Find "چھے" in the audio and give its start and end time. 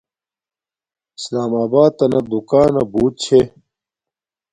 3.23-3.39